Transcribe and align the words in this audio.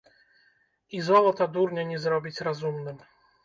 І 0.99 1.03
золата 1.11 1.49
дурня 1.59 1.87
не 1.93 2.03
зробіць 2.09 2.37
разумным. 2.51 3.09